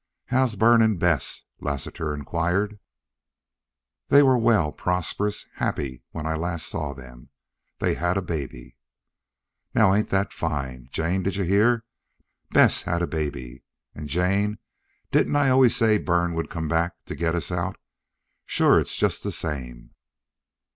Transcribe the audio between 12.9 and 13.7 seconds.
a baby.